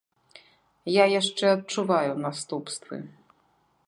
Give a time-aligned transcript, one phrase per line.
[1.01, 2.95] Я яшчэ адчуваю наступствы.